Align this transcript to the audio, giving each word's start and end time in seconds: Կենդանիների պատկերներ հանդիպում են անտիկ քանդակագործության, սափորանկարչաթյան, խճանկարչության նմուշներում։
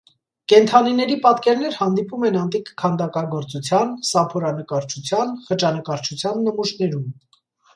Կենդանիների 0.51 1.17
պատկերներ 1.25 1.75
հանդիպում 1.81 2.25
են 2.31 2.39
անտիկ 2.45 2.71
քանդակագործության, 2.83 3.93
սափորանկարչաթյան, 4.13 5.37
խճանկարչության 5.51 6.43
նմուշներում։ 6.49 7.07